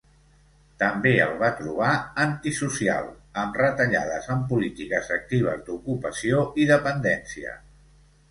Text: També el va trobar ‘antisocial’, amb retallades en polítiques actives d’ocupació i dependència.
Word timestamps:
També 0.83 1.09
el 1.25 1.33
va 1.41 1.49
trobar 1.57 1.89
‘antisocial’, 2.23 3.11
amb 3.43 3.59
retallades 3.61 4.31
en 4.35 4.41
polítiques 4.53 5.13
actives 5.19 5.61
d’ocupació 5.67 6.41
i 6.65 6.69
dependència. 6.75 7.55